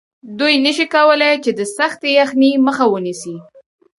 [0.39, 3.35] دوی نشي کولی چې د سختې یخنۍ مخه ونیسي